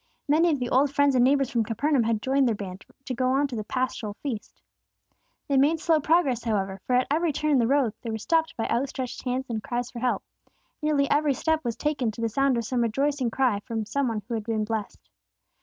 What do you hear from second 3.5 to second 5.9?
the Paschal feast. They made